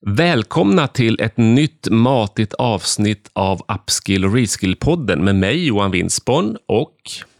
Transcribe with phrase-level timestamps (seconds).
[0.00, 6.96] Välkomna till ett nytt matigt avsnitt av Upskill och Reskill-podden med mig Johan Winsborn och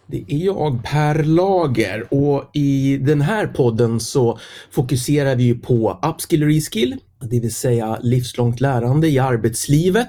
[0.06, 4.38] det är jag, Per Lager, och i den här podden så
[4.70, 10.08] fokuserar vi på upskill och reskill, det vill säga livslångt lärande i arbetslivet.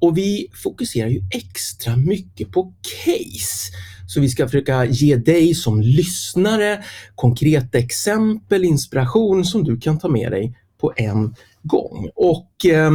[0.00, 2.74] Och vi fokuserar ju extra mycket på
[3.04, 3.72] case.
[4.06, 6.84] Så vi ska försöka ge dig som lyssnare
[7.14, 12.10] konkreta exempel, inspiration som du kan ta med dig på en gång.
[12.14, 12.90] Och eh,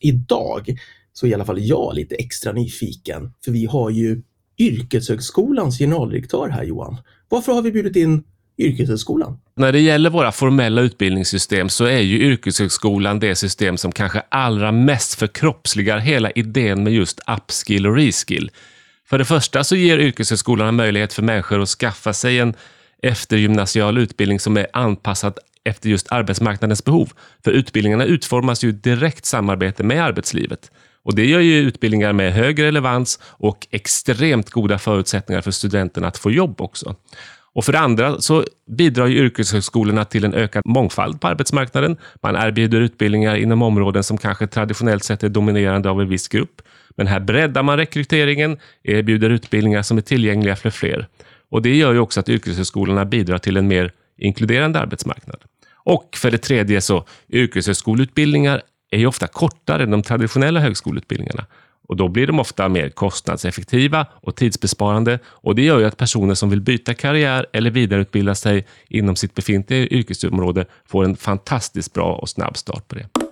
[0.00, 0.78] idag
[1.12, 4.22] så är i alla fall jag lite extra nyfiken, för vi har ju
[4.58, 6.96] Yrkeshögskolans generaldirektör här Johan.
[7.28, 8.22] Varför har vi bjudit in
[8.58, 9.38] Yrkeshögskolan?
[9.56, 14.72] När det gäller våra formella utbildningssystem så är ju Yrkeshögskolan det system som kanske allra
[14.72, 18.50] mest förkroppsligar hela idén med just upskill och reskill.
[19.08, 22.54] För det första så ger Yrkeshögskolan en möjlighet för människor att skaffa sig en
[23.02, 27.12] eftergymnasial utbildning som är anpassad efter just arbetsmarknadens behov.
[27.44, 30.70] För utbildningarna utformas ju direkt samarbete med arbetslivet.
[31.02, 36.18] Och Det gör ju utbildningar med hög relevans och extremt goda förutsättningar för studenterna att
[36.18, 36.96] få jobb också.
[37.54, 41.96] Och För det andra så bidrar ju yrkeshögskolorna till en ökad mångfald på arbetsmarknaden.
[42.22, 46.62] Man erbjuder utbildningar inom områden som kanske traditionellt sett är dominerande av en viss grupp.
[46.96, 51.06] Men här breddar man rekryteringen, erbjuder utbildningar som är tillgängliga för fler.
[51.50, 55.44] Och Det gör ju också att yrkeshögskolorna bidrar till en mer inkluderande arbetsmarknad.
[55.74, 61.46] Och för det tredje så yrkeshögskoleutbildningar är ju ofta kortare än de traditionella högskoleutbildningarna.
[61.88, 66.34] Och då blir de ofta mer kostnadseffektiva och tidsbesparande och det gör ju att personer
[66.34, 72.14] som vill byta karriär eller vidareutbilda sig inom sitt befintliga yrkesområde får en fantastiskt bra
[72.14, 73.27] och snabb start på det.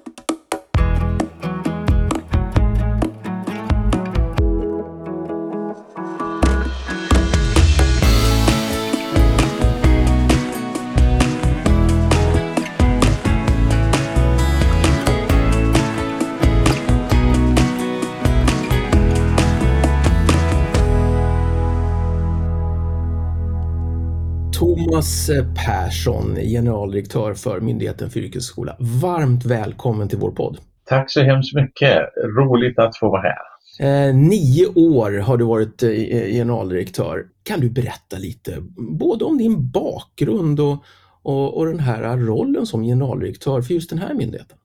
[24.97, 25.31] Thomas
[25.67, 28.77] Persson, generaldirektör för Myndigheten för yrkesskola.
[29.03, 30.59] Varmt välkommen till vår podd.
[30.89, 31.99] Tack så hemskt mycket.
[32.39, 33.39] Roligt att få vara här.
[33.81, 35.91] Eh, nio år har du varit eh,
[36.33, 37.25] generaldirektör.
[37.43, 38.53] Kan du berätta lite
[38.99, 40.85] både om din bakgrund och,
[41.23, 44.59] och, och den här rollen som generaldirektör för just den här myndigheten?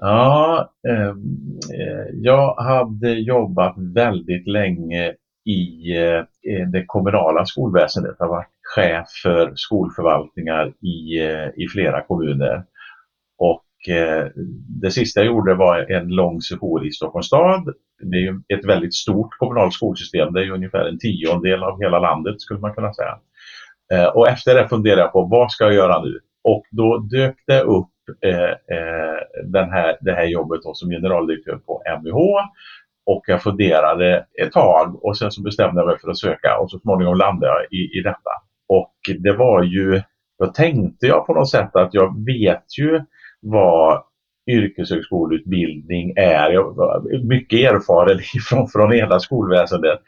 [0.00, 1.18] Ja, ehm,
[1.74, 5.14] eh, jag hade jobbat väldigt länge
[5.46, 8.16] Eh, i det kommunala skolväsendet.
[8.18, 12.64] Jag har varit chef för skolförvaltningar i, eh, i flera kommuner.
[13.38, 14.26] Och eh,
[14.82, 17.74] det sista jag gjorde var en lång session i Stockholms stad.
[18.02, 20.32] Det är ett väldigt stort kommunalt skolsystem.
[20.32, 23.18] Det är ungefär en tiondel av hela landet skulle man kunna säga.
[24.14, 26.20] Och efter det funderade jag på vad ska jag göra nu?
[26.44, 27.90] Och då dök det upp
[28.24, 32.38] eh, eh, den här, det här jobbet som generaldirektör på MUH
[33.06, 36.70] och jag funderade ett tag och sen så bestämde jag mig för att söka och
[36.70, 38.30] så småningom landade jag i, i detta.
[38.68, 40.02] Och det var ju,
[40.38, 43.00] då tänkte jag på något sätt att jag vet ju
[43.40, 44.02] vad
[44.50, 46.50] yrkeshögskoleutbildning är.
[46.50, 49.98] Jag var mycket erfaren ifrån, från hela skolväsendet.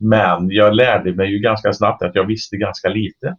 [0.00, 3.36] Men jag lärde mig ju ganska snabbt att jag visste ganska lite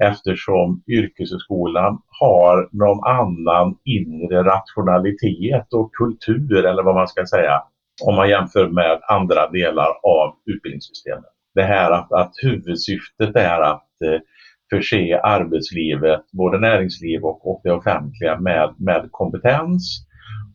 [0.00, 7.62] eftersom yrkeshögskolan har någon annan inre rationalitet och kultur eller vad man ska säga
[8.02, 11.30] om man jämför med andra delar av utbildningssystemet.
[11.54, 14.20] Det här att, att huvudsyftet är att eh,
[14.70, 20.06] förse arbetslivet, både näringsliv och, och det offentliga med, med kompetens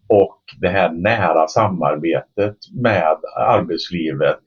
[0.10, 4.40] och det här nära samarbetet med arbetslivet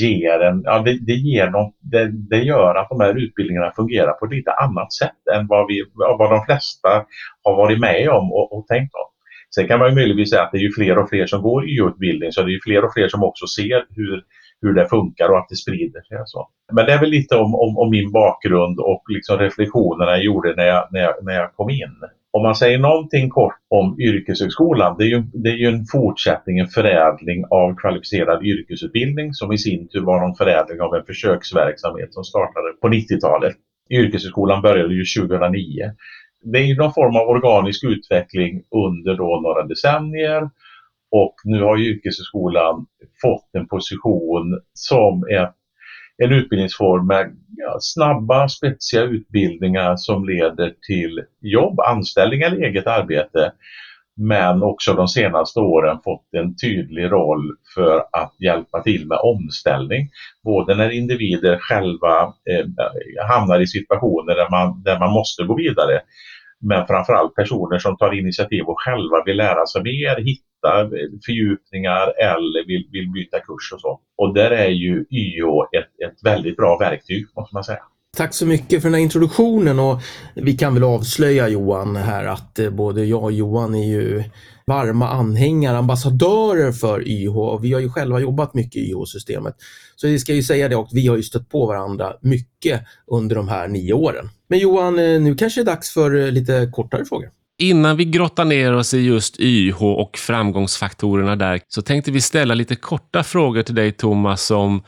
[0.00, 4.12] ger en, ja, det, det, ger något, det, det, gör att de här utbildningarna fungerar
[4.12, 7.04] på ett lite annat sätt än vad, vi, vad de flesta
[7.42, 9.15] har varit med om och, och tänkt om.
[9.54, 11.68] Sen kan man ju möjligtvis säga att det är ju fler och fler som går
[11.68, 14.22] YO-utbildning så det är ju fler och fler som också ser hur,
[14.62, 16.18] hur det funkar och att det sprider sig.
[16.24, 16.48] Så.
[16.72, 20.54] Men det är väl lite om, om, om min bakgrund och liksom reflektionerna jag gjorde
[20.56, 21.96] när jag, när, jag, när jag kom in.
[22.36, 26.58] Om man säger någonting kort om yrkeshögskolan, det är, ju, det är ju en fortsättning,
[26.58, 32.14] en förädling av kvalificerad yrkesutbildning som i sin tur var en förädling av en försöksverksamhet
[32.14, 33.56] som startade på 90-talet.
[33.90, 35.92] Yrkeshögskolan började ju 2009
[36.52, 40.50] det är någon form av organisk utveckling under då några decennier
[41.10, 42.86] och nu har yrkeshögskolan
[43.22, 45.50] fått en position som är
[46.22, 53.52] en utbildningsform med ja, snabba, spetsiga utbildningar som leder till jobb, anställning eller eget arbete.
[54.16, 60.08] Men också de senaste åren fått en tydlig roll för att hjälpa till med omställning.
[60.44, 62.66] Både när individer själva eh,
[63.28, 66.00] hamnar i situationer där man, där man måste gå vidare
[66.60, 70.90] men framförallt personer som tar initiativ och själva vill lära sig mer, hitta
[71.26, 74.00] fördjupningar eller vill, vill byta kurs och så.
[74.16, 77.82] Och där är ju YH ett, ett väldigt bra verktyg måste man säga.
[78.16, 80.00] Tack så mycket för den här introduktionen och
[80.34, 84.24] vi kan väl avslöja Johan här att eh, både jag och Johan är ju
[84.66, 89.54] varma anhängare, ambassadörer för YH och vi har ju själva jobbat mycket i YH-systemet.
[89.96, 93.36] Så vi ska ju säga det och vi har ju stött på varandra mycket under
[93.36, 94.28] de här nio åren.
[94.48, 97.30] Men Johan, eh, nu kanske det är dags för eh, lite kortare frågor.
[97.58, 102.54] Innan vi grottar ner oss i just YH och framgångsfaktorerna där så tänkte vi ställa
[102.54, 104.82] lite korta frågor till dig Thomas som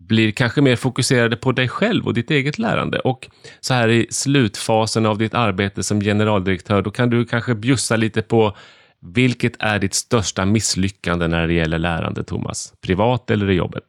[0.00, 2.98] blir kanske mer fokuserade på dig själv och ditt eget lärande.
[2.98, 3.28] Och
[3.60, 8.22] så här i slutfasen av ditt arbete som generaldirektör, då kan du kanske bjussa lite
[8.22, 8.56] på
[9.04, 12.72] vilket är ditt största misslyckande när det gäller lärande, Thomas?
[12.86, 13.84] Privat eller i jobbet?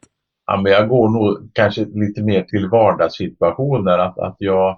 [0.45, 3.99] Ja, men jag går nog kanske lite mer till vardagssituationer.
[3.99, 4.69] Att, att jag,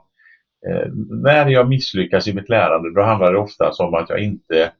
[0.69, 0.91] eh,
[1.23, 4.71] när jag misslyckas i mitt lärande, då handlar det ofta om att jag inte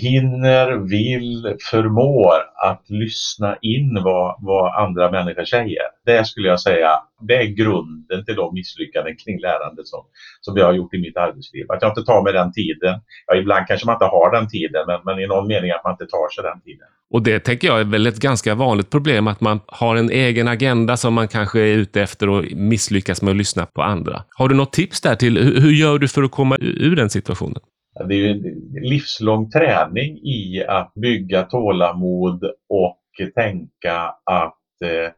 [0.00, 2.34] hinner, vill, förmår
[2.64, 5.82] att lyssna in vad, vad andra människor säger.
[6.06, 10.04] Det skulle jag säga, det är grunden till de misslyckanden kring lärandet som,
[10.40, 11.66] som jag har gjort i mitt arbetsliv.
[11.68, 13.00] Att jag inte tar mig den tiden.
[13.26, 15.92] Ja, ibland kanske man inte har den tiden, men, men i någon mening att man
[15.92, 16.88] inte tar sig den tiden.
[17.10, 20.48] Och det tänker jag är väl ett ganska vanligt problem, att man har en egen
[20.48, 24.22] agenda som man kanske är ute efter och misslyckas med att lyssna på andra.
[24.30, 27.60] Har du något tips där till hur gör du för att komma ur den situationen?
[28.04, 28.42] Det är ju en
[28.82, 32.98] livslång träning i att bygga tålamod och
[33.34, 35.12] tänka att eh,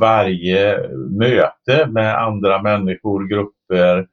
[0.00, 0.78] varje
[1.18, 4.06] möte med andra människor, grupper,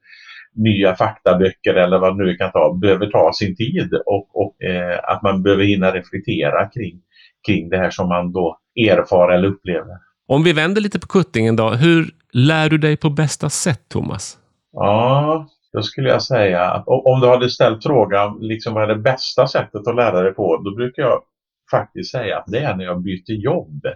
[0.54, 5.00] nya faktaböcker eller vad det nu kan ta, behöver ta sin tid och, och eh,
[5.02, 7.00] att man behöver hinna reflektera kring,
[7.46, 9.96] kring det här som man då erfar eller upplever.
[10.26, 14.38] Om vi vänder lite på kuttingen då, hur lär du dig på bästa sätt, Thomas?
[14.72, 19.02] Ja, då skulle jag säga att om du hade ställt frågan liksom vad är det
[19.02, 21.22] bästa sättet att lära dig på, då brukar jag
[21.70, 23.86] faktiskt säga att det är när jag byter jobb.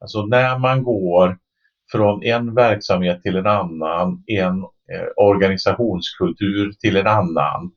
[0.00, 1.38] Alltså när man går
[1.92, 7.70] från en verksamhet till en annan, en eh, organisationskultur till en annan,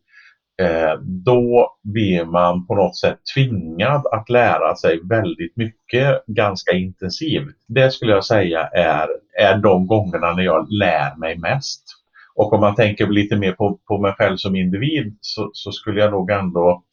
[0.62, 7.56] eh, då blir man på något sätt tvingad att lära sig väldigt mycket ganska intensivt.
[7.68, 9.08] Det skulle jag säga är,
[9.40, 12.03] är de gångerna när jag lär mig mest.
[12.36, 16.02] Och om man tänker lite mer på, på mig själv som individ så, så skulle
[16.02, 16.84] jag nog ändå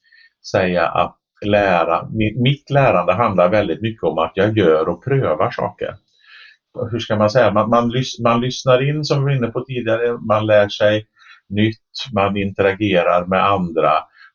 [0.50, 2.08] säga att lära,
[2.42, 5.94] mitt lärande handlar väldigt mycket om att jag gör och prövar saker.
[6.90, 7.92] Hur ska man säga, man, man,
[8.24, 11.06] man lyssnar in som vi var inne på tidigare, man lär sig
[11.48, 13.92] nytt, man interagerar med andra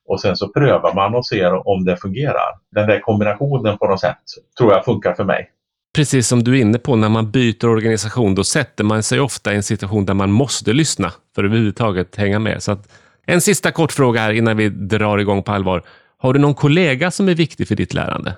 [0.07, 2.53] och sen så prövar man och ser om det fungerar.
[2.71, 4.17] Den där kombinationen på något sätt
[4.57, 5.49] tror jag funkar för mig
[5.95, 9.53] precis som du är inne på, när man byter organisation, då sätter man sig ofta
[9.53, 12.63] i en situation där man måste lyssna för att överhuvudtaget hänga med.
[12.63, 12.91] Så att,
[13.25, 15.83] en sista kort fråga här innan vi drar igång på allvar.
[16.17, 18.33] Har du någon kollega som är viktig för ditt lärande?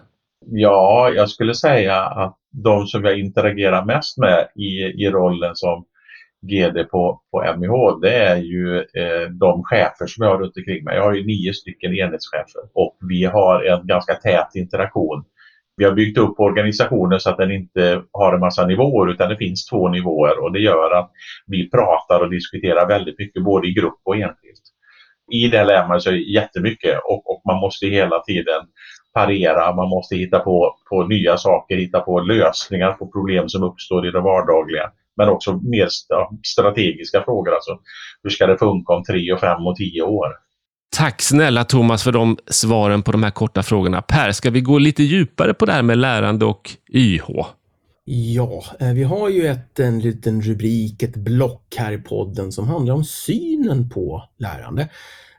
[0.45, 5.85] Ja, jag skulle säga att de som jag interagerar mest med i, i rollen som
[6.41, 10.83] GD på, på MIH, det är ju eh, de chefer som jag har runt omkring
[10.83, 10.95] mig.
[10.95, 15.23] Jag har ju nio stycken enhetschefer och vi har en ganska tät interaktion
[15.77, 19.37] vi har byggt upp organisationen så att den inte har en massa nivåer utan det
[19.37, 21.11] finns två nivåer och det gör att
[21.47, 24.61] vi pratar och diskuterar väldigt mycket både i grupp och enskilt.
[25.31, 28.61] I det lär man sig jättemycket och, och man måste hela tiden
[29.13, 34.07] parera, man måste hitta på, på nya saker, hitta på lösningar på problem som uppstår
[34.07, 34.91] i det vardagliga.
[35.17, 35.87] Men också mer
[36.45, 37.79] strategiska frågor, alltså
[38.23, 40.46] hur ska det funka om tre, och fem och tio år?
[40.89, 44.01] Tack snälla Thomas för de svaren på de här korta frågorna.
[44.01, 47.27] Per, ska vi gå lite djupare på det här med lärande och YH?
[48.09, 52.67] Ja, eh, vi har ju ett, en liten rubrik, ett block här i podden som
[52.67, 54.89] handlar om synen på lärande.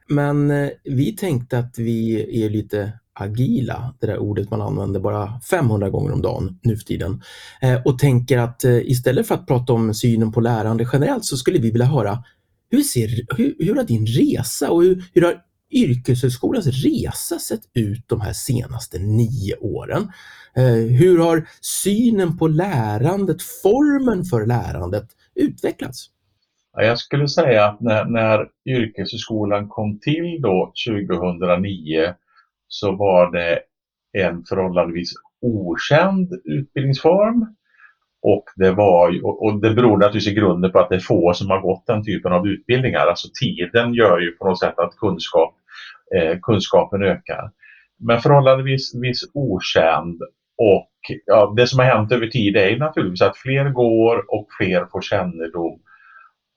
[0.09, 5.41] Men eh, vi tänkte att vi är lite agila, det där ordet man använder bara
[5.51, 7.23] 500 gånger om dagen nu för tiden.
[7.61, 11.59] Eh, och tänker att istället för att prata om synen på lärande generellt så skulle
[11.59, 12.25] vi vilja höra
[12.71, 18.09] hur, ser, hur, hur har din resa och hur, hur har yrkeshögskolans resa sett ut
[18.09, 20.03] de här senaste nio åren?
[20.57, 26.11] Eh, hur har synen på lärandet, formen för lärandet utvecklats?
[26.77, 32.15] Jag skulle säga att när, när yrkeshögskolan kom till då 2009
[32.69, 33.61] så var det
[34.13, 37.55] en förhållandevis okänd utbildningsform.
[38.33, 41.51] Och det, var, och det beror naturligtvis i grunden på att det är få som
[41.51, 43.07] har gått den typen av utbildningar.
[43.07, 45.55] Alltså tiden gör ju på något sätt att kunskap,
[46.17, 47.51] eh, kunskapen ökar.
[47.99, 50.23] Men förhållandevis viss okänd
[50.59, 50.91] och
[51.27, 55.01] ja, det som har hänt över tid är naturligtvis att fler går och fler får
[55.01, 55.81] kännedom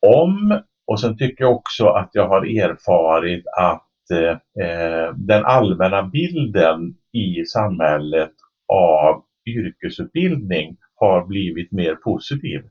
[0.01, 6.03] om Och sen tycker jag också att jag har erfarit att eh, eh den allmänna
[6.03, 8.33] bilden i samhället
[8.73, 12.61] av yrkesutbildning har blivit mer positiv.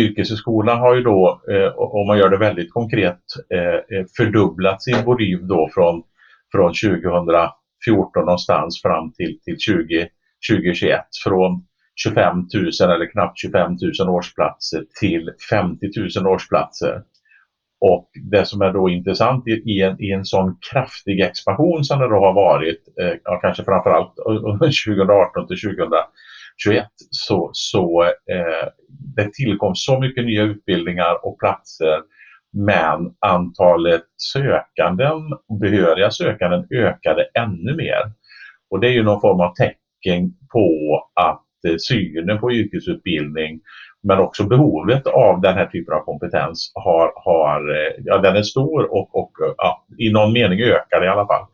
[0.00, 3.20] Yrkeshögskolan har ju då, eh, om man gör det väldigt konkret,
[3.54, 6.02] eh, eh, fördubblat sin volym då från,
[6.52, 10.08] från 2014 någonstans fram till, till 20,
[10.50, 11.00] 2021.
[11.24, 11.64] Från
[12.04, 12.36] 25
[12.80, 15.86] 000 eller knappt 25 000 årsplatser till 50
[16.16, 17.02] 000 årsplatser.
[17.80, 22.08] Och det som är då intressant i, en, i en sån kraftig expansion som det
[22.08, 25.56] då har varit, eh, kanske framförallt under 2018 till
[26.66, 28.68] 2021, så, så eh,
[29.16, 32.00] det tillkom så mycket nya utbildningar och platser
[32.52, 35.20] men antalet sökanden,
[35.60, 38.12] behöriga sökanden ökade ännu mer.
[38.70, 40.68] Och det är ju någon form av tecken på
[41.14, 43.60] att eh, synen på yrkesutbildning
[44.02, 48.42] men också behovet av den här typen av kompetens har, har eh, ja, den är
[48.42, 51.46] stor och, och ja, i någon mening ökar i alla fall.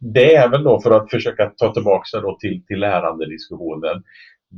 [0.00, 4.02] Det är väl då för att försöka ta tillbaka då till, till lärandediskussionen.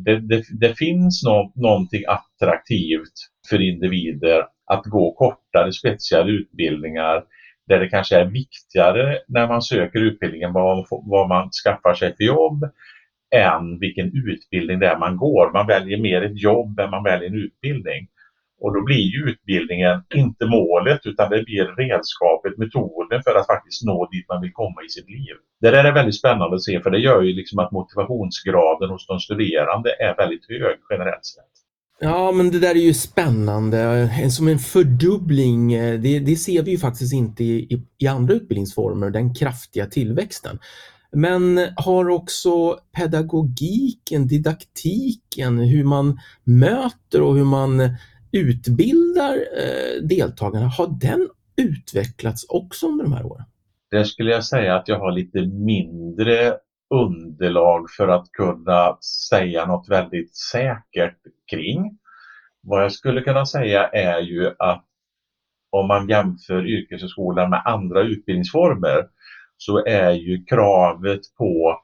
[0.05, 3.15] Det, det, det finns no, någonting attraktivt
[3.50, 7.25] för individer att gå kortare speciella utbildningar
[7.67, 12.25] där det kanske är viktigare när man söker utbildningen vad, vad man skaffar sig för
[12.25, 12.65] jobb
[13.35, 15.53] än vilken utbildning det är man går.
[15.53, 18.09] Man väljer mer ett jobb än man väljer en utbildning.
[18.60, 23.84] Och då blir ju utbildningen inte målet utan det blir redskapet, metoden för att faktiskt
[23.84, 25.36] nå dit man vill komma i sitt liv.
[25.60, 29.06] Det där är väldigt spännande att se för det gör ju liksom att motivationsgraden hos
[29.06, 31.52] de studerande är väldigt hög generellt sett.
[32.00, 34.10] Ja, men det där är ju spännande.
[34.30, 39.10] Som en fördubbling, eh, det, det ser vi ju faktiskt inte i, i andra utbildningsformer,
[39.10, 40.58] den kraftiga tillväxten
[41.12, 47.96] men har också pedagogiken, didaktiken, hur man möter och hur man
[48.37, 53.45] utbildar eh, deltagarna, har den utvecklats också under de här åren?
[53.90, 56.57] Där skulle jag säga att jag har lite mindre
[56.95, 61.19] underlag för att kunna säga något väldigt säkert
[61.50, 61.99] kring.
[62.62, 64.85] Vad jag skulle kunna säga är ju att
[65.71, 69.07] om man jämför yrkeshögskolan med andra utbildningsformer
[69.57, 71.81] så är ju kravet på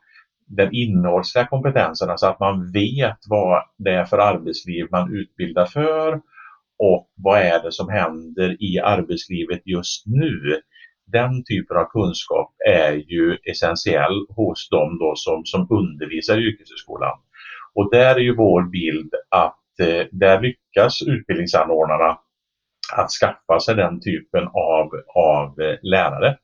[0.46, 6.20] den innehållsliga kompetensen, alltså att man vet vad det är för arbetsliv man utbildar för
[6.88, 10.60] och vad är det som händer i arbetslivet just nu.
[11.06, 17.18] Den typen av kunskap är ju essentiell hos dem då som, som undervisar i yrkeshögskolan.
[17.74, 22.18] Och där är ju vår bild att eh, där lyckas utbildningsanordnarna
[22.96, 26.36] att skaffa sig den typen av, av eh, lärare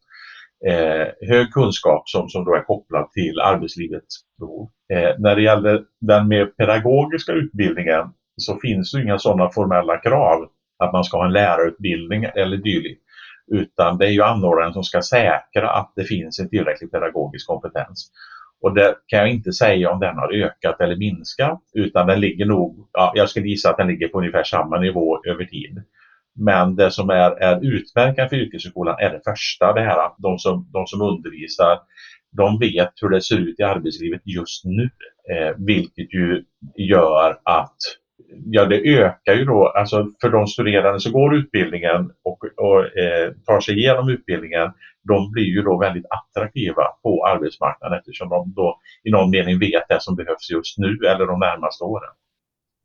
[0.66, 4.70] eh, hög kunskap som, som då är kopplad till arbetslivets behov.
[4.92, 8.06] Eh, när det gäller den mer pedagogiska utbildningen
[8.38, 13.02] så finns det inga sådana formella krav att man ska ha en lärarutbildning eller dylikt.
[13.52, 18.10] Utan det är ju anordnaren som ska säkra att det finns en tillräcklig pedagogisk kompetens.
[18.62, 22.46] Och det kan jag inte säga om den har ökat eller minskat utan den ligger
[22.46, 25.82] nog, ja, jag skulle gissa att den ligger på ungefär samma nivå över tid.
[26.34, 30.38] Men det som är, är utmärkande för yrkeshögskolan är det första, det här att de
[30.38, 31.78] som, de som undervisar
[32.30, 34.90] de vet hur det ser ut i arbetslivet just nu.
[35.32, 36.44] Eh, vilket ju
[36.76, 37.76] gör att
[38.44, 43.32] ja, det ökar ju då, alltså för de studerande som går utbildningen och, och eh,
[43.46, 44.72] tar sig igenom utbildningen,
[45.08, 49.88] de blir ju då väldigt attraktiva på arbetsmarknaden eftersom de då i någon mening vet
[49.88, 52.10] det som behövs just nu eller de närmaste åren.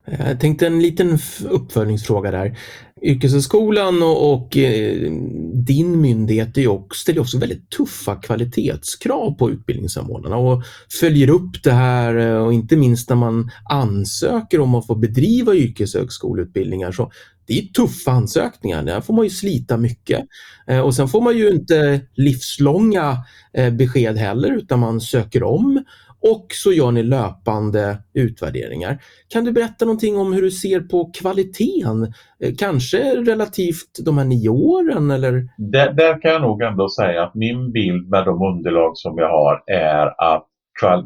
[0.06, 1.18] Jag tänkte en liten
[1.50, 2.58] uppföljningsfråga där.
[3.02, 5.12] Yrkeshögskolan och, och eh,
[5.54, 10.64] din myndighet är också, ställer också väldigt tuffa kvalitetskrav på utbildningssamordnarna och
[11.00, 15.56] följer upp det här eh, och inte minst när man ansöker om att få bedriva
[15.56, 17.12] yrkeshögskoleutbildningar så
[17.46, 20.26] det är tuffa ansökningar, där får man ju slita mycket.
[20.68, 23.18] Eh, och sen får man ju inte livslånga
[23.54, 25.84] eh, besked heller utan man söker om
[26.24, 28.98] och så gör ni löpande utvärderingar.
[29.30, 32.14] Kan du berätta någonting om hur du ser på kvaliteten?
[32.44, 35.48] Eh, kanske relativt de här nio åren eller?
[35.58, 39.30] Där, där kan jag nog ändå säga att min bild med de underlag som jag
[39.30, 40.48] har är att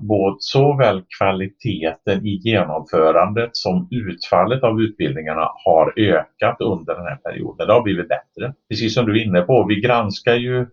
[0.02, 7.68] både såväl kvaliteten i genomförandet som utfallet av utbildningarna har ökat under den här perioden.
[7.68, 8.54] Det har blivit bättre.
[8.70, 10.68] Precis som du är inne på, vi granskar ju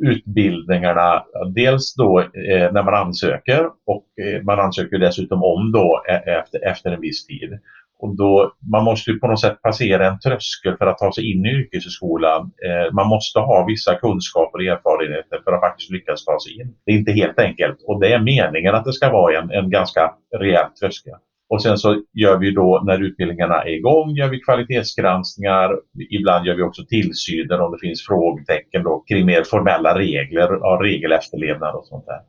[0.00, 1.24] utbildningarna,
[1.54, 6.68] dels då eh, när man ansöker och eh, man ansöker dessutom om då eh, efter,
[6.68, 7.58] efter en viss tid.
[7.98, 11.32] Och då, man måste ju på något sätt passera en tröskel för att ta sig
[11.32, 12.40] in i yrkeshögskolan.
[12.40, 16.74] Eh, man måste ha vissa kunskaper och erfarenheter för att faktiskt lyckas ta sig in.
[16.86, 19.70] Det är inte helt enkelt och det är meningen att det ska vara en, en
[19.70, 21.14] ganska rejäl tröskel.
[21.54, 25.70] Och sen så gör vi då när utbildningarna är igång gör vi kvalitetsgranskningar.
[26.10, 30.80] Ibland gör vi också tillsyner om det finns frågetecken då, kring mer formella regler, ja,
[30.82, 32.20] regelefterlevnad och sånt där.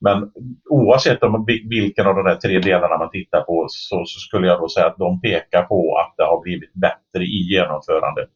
[0.00, 0.30] Men
[0.70, 4.60] oavsett om vilken av de där tre delarna man tittar på så, så, skulle jag
[4.60, 8.28] då säga att de pekar på att det har blivit bättre i genomförandet.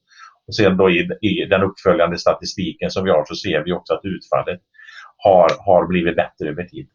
[0.47, 3.95] Och sen då i, i den uppföljande statistiken som vi har så ser vi också
[3.95, 4.61] att utfallet
[5.17, 6.89] har, har blivit bättre över tid.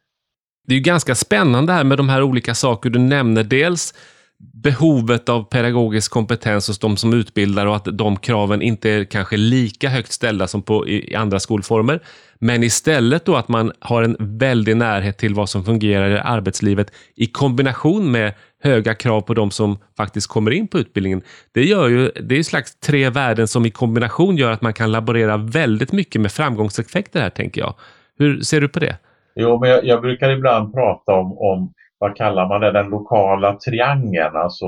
[0.66, 3.44] Det är ju ganska spännande här med de här olika saker du nämner.
[3.44, 3.94] Dels
[4.38, 9.38] behovet av pedagogisk kompetens hos de som utbildar och att de kraven inte är kanske
[9.38, 12.00] lika högt ställda som på, i andra skolformer.
[12.40, 16.92] Men istället då att man har en väldig närhet till vad som fungerar i arbetslivet
[17.16, 21.22] i kombination med höga krav på de som faktiskt kommer in på utbildningen.
[21.52, 24.92] Det gör ju, det är slags tre värden som i kombination gör att man kan
[24.92, 27.76] laborera väldigt mycket med framgångseffekter här, tänker jag.
[28.18, 28.98] Hur ser du på det?
[29.36, 33.56] Jo, men jag, jag brukar ibland prata om, om, vad kallar man det, den lokala
[33.56, 34.66] triangeln, alltså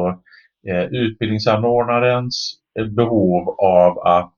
[0.67, 4.35] eh, utbildningsanordnarens eh, behov av att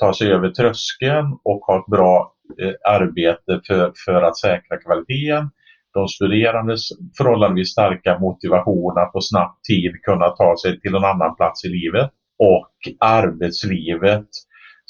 [0.00, 5.50] ta sig över tröskeln och ha ett bra eh, arbete för, för att säkra kvaliteten.
[5.94, 6.80] De studerandes
[7.16, 11.68] förhållandevis starka motivation att på snabb tid kunna ta sig till en annan plats i
[11.68, 14.26] livet och arbetslivet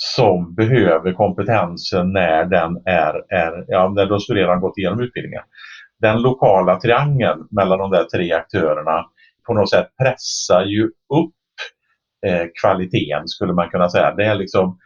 [0.02, 5.42] som behöver kompetensen när den är, är ja, när de studerande gått igenom utbildningen.
[6.00, 9.06] Den lokala triangeln mellan de där tre aktörerna
[9.46, 11.34] på något sätt pressar ju upp
[12.26, 14.14] eh, kvaliteten skulle man kunna säga.
[14.14, 14.78] Det är liksom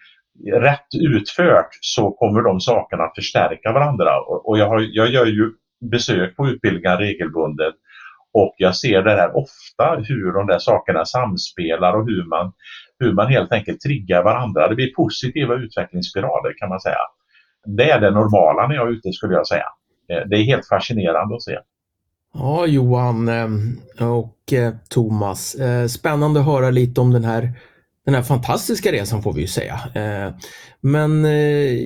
[0.53, 5.27] rätt utfört så kommer de sakerna att förstärka varandra och, och jag, har, jag gör
[5.27, 5.53] ju
[5.91, 7.75] besök på utbildningar regelbundet
[8.33, 12.53] och jag ser det här ofta hur de där sakerna samspelar och hur man
[12.99, 14.69] hur man helt enkelt triggar varandra.
[14.69, 16.99] Det blir positiva utvecklingsspiraler kan man säga.
[17.67, 19.67] Det är det normala när jag är ute skulle jag säga.
[20.09, 21.59] Eh, det är helt fascinerande att se.
[22.35, 25.57] Ja, Johan eh, och eh, Thomas.
[25.89, 27.53] Spännande att höra lite om den här,
[28.05, 29.81] den här fantastiska resan får vi ju säga.
[30.81, 31.25] Men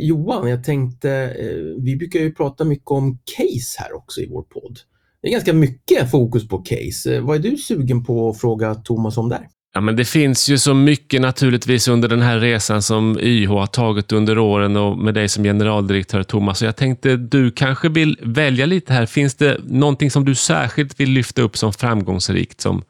[0.01, 1.37] Johan, jag tänkte,
[1.79, 4.79] vi brukar ju prata mycket om case här också i vår podd.
[5.23, 7.21] Det är ganska mycket fokus på case.
[7.21, 9.49] Vad är du sugen på att fråga Thomas om där?
[9.75, 13.67] Ja, men det finns ju så mycket naturligtvis under den här resan som YH har
[13.67, 16.59] tagit under åren och med dig som generaldirektör Thomas.
[16.59, 19.07] Så jag tänkte du kanske vill välja lite här.
[19.07, 22.83] Finns det någonting som du särskilt vill lyfta upp som framgångsrikt som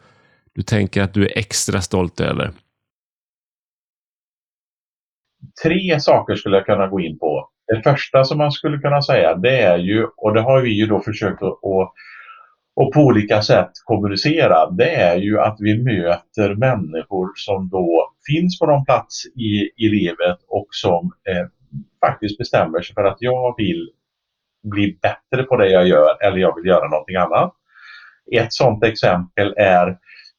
[0.54, 2.52] du tänker att du är extra stolt över?
[5.62, 7.48] Tre saker skulle jag kunna gå in på.
[7.66, 10.86] Det första som man skulle kunna säga det är ju, och det har vi ju
[10.86, 11.58] då försökt att
[12.80, 18.58] och på olika sätt kommunicera, det är ju att vi möter människor som då finns
[18.58, 21.46] på någon plats i, i livet och som eh,
[22.06, 23.90] faktiskt bestämmer sig för att jag vill
[24.62, 27.52] bli bättre på det jag gör eller jag vill göra någonting annat.
[28.32, 29.98] Ett sådant exempel är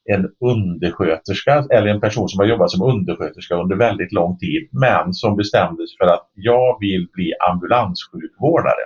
[0.10, 5.14] en undersköterska eller en person som har jobbat som undersköterska under väldigt lång tid men
[5.14, 8.86] som bestämde sig för att jag vill bli ambulanssjukvårdare.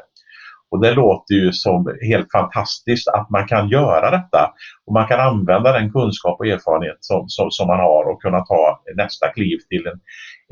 [0.74, 4.54] Och det låter ju som helt fantastiskt att man kan göra detta.
[4.86, 8.40] Och man kan använda den kunskap och erfarenhet som, som, som man har och kunna
[8.40, 10.00] ta nästa kliv till en,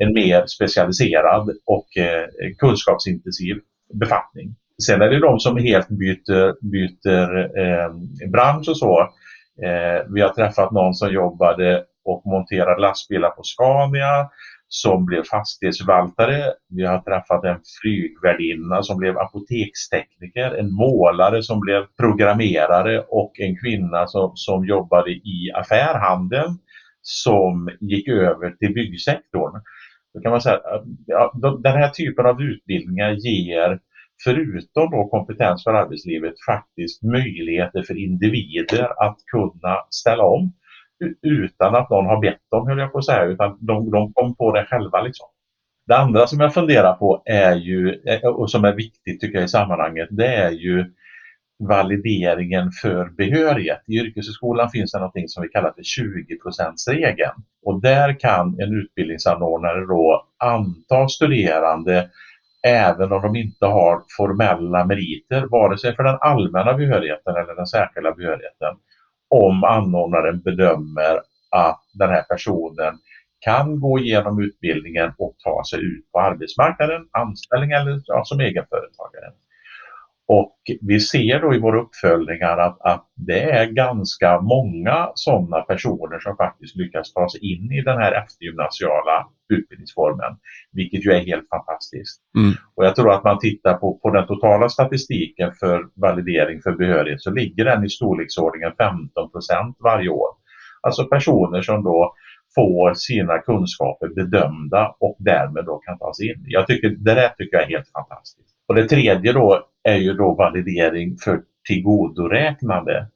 [0.06, 2.26] en mer specialiserad och eh,
[2.58, 3.56] kunskapsintensiv
[4.00, 4.54] befattning.
[4.86, 7.30] Sen är det de som helt byter, byter
[7.62, 7.90] eh,
[8.32, 9.00] bransch och så.
[9.66, 14.28] Eh, vi har träffat någon som jobbade och monterade lastbilar på Scania
[14.74, 16.52] som blev fastighetsförvaltare.
[16.68, 23.56] Vi har träffat en flygvärdinna som blev apotekstekniker, en målare som blev programmerare och en
[23.56, 26.58] kvinna som, som jobbade i affärhandeln
[27.02, 29.60] som gick över till byggsektorn.
[30.14, 30.60] Då kan man säga
[31.06, 31.32] ja,
[31.62, 33.78] den här typen av utbildningar ger
[34.24, 40.52] förutom då kompetens för arbetslivet faktiskt möjligheter för individer att kunna ställa om
[41.22, 44.36] utan att någon har bett dem, höll jag på att säga, utan de, de kom
[44.36, 45.00] på det själva.
[45.00, 45.26] Liksom.
[45.86, 49.44] Det andra som jag funderar på är ju, eh, och som är viktigt tycker jag
[49.44, 50.92] i sammanhanget, det är ju
[51.68, 53.82] valideringen för behörighet.
[53.86, 57.42] I yrkeshögskolan finns det något som vi kallar för 20-procentsregeln.
[57.64, 62.08] och där kan en utbildningsanordnare då anta studerande
[62.66, 67.66] även om de inte har formella meriter, vare sig för den allmänna behörigheten eller den
[67.66, 68.76] särskilda behörigheten
[69.32, 72.98] om anordnaren bedömer att den här personen
[73.40, 79.32] kan gå igenom utbildningen och ta sig ut på arbetsmarknaden, anställning eller ja, som egenföretagare.
[80.28, 86.18] Och vi ser då i våra uppföljningar att, att det är ganska många sådana personer
[86.18, 90.36] som faktiskt lyckas ta sig in i den här eftergymnasiala utbildningsformen,
[90.72, 92.20] vilket ju är helt fantastiskt.
[92.38, 92.52] Mm.
[92.74, 97.22] Och jag tror att man tittar på, på den totala statistiken för validering för behörighet
[97.22, 100.28] så ligger den i storleksordningen 15% varje år.
[100.82, 102.14] Alltså personer som då
[102.54, 106.44] får sina kunskaper bedömda och därmed då kan ta sig in.
[106.46, 108.56] Jag tycker, det där tycker jag är helt fantastiskt.
[108.68, 113.06] Och det tredje då är ju då validering för tillgodoräknande.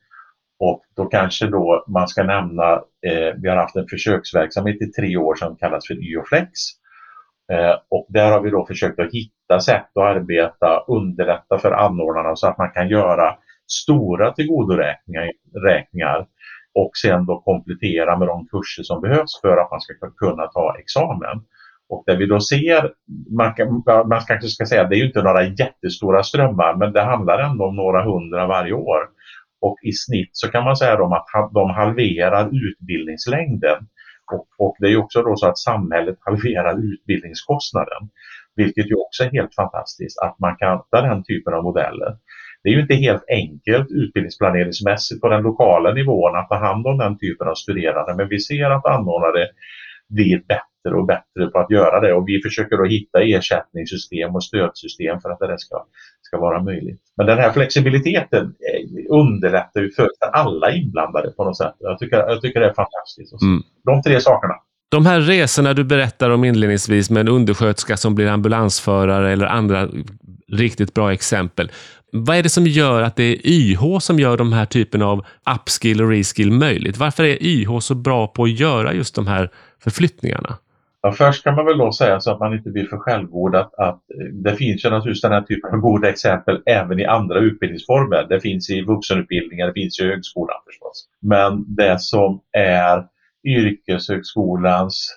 [0.59, 2.73] Och då kanske då man ska nämna,
[3.07, 6.51] eh, vi har haft en försöksverksamhet i tre år som kallas för YOFlex.
[7.53, 12.37] Eh, och där har vi då försökt att hitta sätt att arbeta, underlätta för anordnarna
[12.37, 16.27] så att man kan göra stora tillgodoräkningar
[16.75, 20.77] och sen då komplettera med de kurser som behövs för att man ska kunna ta
[20.79, 21.45] examen.
[21.89, 22.93] Och där vi då ser,
[23.37, 27.03] man, kan, man kanske ska säga det är ju inte några jättestora strömmar men det
[27.03, 29.01] handlar ändå om några hundra varje år.
[29.61, 33.87] Och i snitt så kan man säga att de halverar utbildningslängden.
[34.33, 38.09] Och, och, det är också då så att samhället halverar utbildningskostnaden.
[38.57, 42.17] Vilket ju också är helt fantastiskt att man kan ta den typen av modeller.
[42.63, 46.99] Det är ju inte helt enkelt utbildningsplaneringsmässigt på den lokala nivån att ta hand om
[46.99, 49.47] den typen av studerande men vi ser att anordnare
[50.09, 54.45] blir bättre och bättre på att göra det och vi försöker då hitta ersättningssystem och
[54.45, 55.85] stödsystem för att det ska,
[56.23, 57.01] ska vara möjligt.
[57.17, 61.75] Men den här flexibiliteten eh, underlättar ju för alla inblandade på något sätt.
[61.79, 63.43] Jag tycker, jag tycker det är fantastiskt.
[63.43, 63.63] Mm.
[63.85, 64.55] De tre sakerna.
[64.89, 69.89] De här resorna du berättar om inledningsvis med en undersköterska som blir ambulansförare eller andra
[70.53, 71.71] riktigt bra exempel.
[72.13, 75.25] Vad är det som gör att det är YH som gör de här typen av
[75.55, 76.97] upskill och reskill möjligt?
[76.97, 79.51] Varför är YH så bra på att göra just de här
[79.83, 80.59] förflyttningarna?
[81.07, 83.75] Ja, först kan man väl då säga så att man inte blir för självgod att,
[83.75, 87.39] att eh, det finns ju naturligtvis den här typen av goda exempel även i andra
[87.39, 88.27] utbildningsformer.
[88.29, 91.09] Det finns i vuxenutbildningar, det finns i högskolan förstås.
[91.21, 93.05] Men det som är
[93.45, 95.09] yrkeshögskolans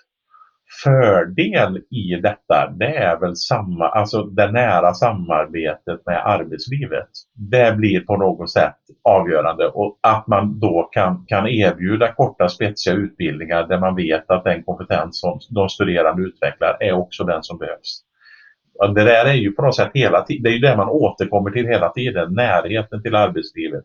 [0.83, 7.07] fördel i detta det är väl samma, alltså det nära samarbetet med arbetslivet.
[7.33, 12.95] Det blir på något sätt avgörande och att man då kan, kan erbjuda korta spetsiga
[12.95, 17.57] utbildningar där man vet att den kompetens som de studerande utvecklar är också den som
[17.57, 18.03] behövs.
[18.95, 21.51] Det där är ju på något sätt hela tiden, det är ju det man återkommer
[21.51, 23.83] till hela tiden, närheten till arbetslivet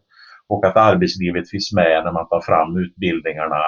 [0.49, 3.63] och att arbetslivet finns med när man tar fram utbildningarna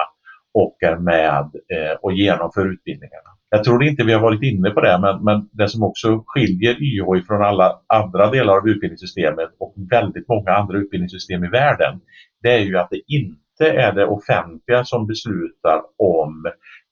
[0.53, 3.29] och är med eh, och genomför utbildningarna.
[3.49, 6.83] Jag tror inte vi har varit inne på det, men, men det som också skiljer
[6.83, 11.99] YH från alla andra delar av utbildningssystemet och väldigt många andra utbildningssystem i världen,
[12.41, 16.45] det är ju att det inte är det offentliga som beslutar om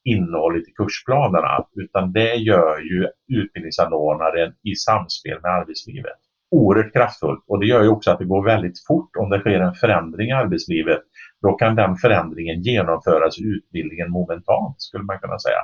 [0.06, 3.08] innehållet i kursplanerna, utan det gör ju
[3.40, 6.20] utbildningsanordnaren i samspel med arbetslivet.
[6.52, 9.60] Oerhört kraftfullt och det gör ju också att det går väldigt fort om det sker
[9.60, 11.02] en förändring i arbetslivet
[11.46, 15.62] då kan den förändringen genomföras i utbildningen momentant skulle man kunna säga.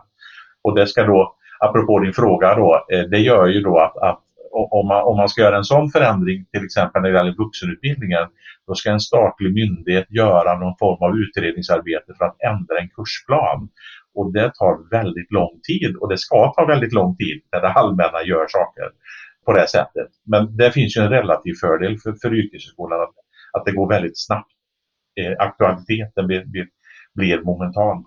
[0.63, 4.19] Och det ska då, apropå din fråga då, eh, det gör ju då att, att
[4.53, 8.25] om man, om man ska göra en sån förändring, till exempel när det gäller vuxenutbildningen,
[8.67, 13.69] då ska en statlig myndighet göra någon form av utredningsarbete för att ändra en kursplan.
[14.15, 17.69] Och det tar väldigt lång tid och det ska ta väldigt lång tid när det
[17.69, 18.87] allmänna gör saker
[19.45, 20.09] på det sättet.
[20.25, 23.15] Men det finns ju en relativ fördel för, för yrkeshögskolan att,
[23.53, 24.51] att det går väldigt snabbt
[25.19, 26.67] eh, aktualiteten blir, blir,
[27.13, 28.05] blir momentan.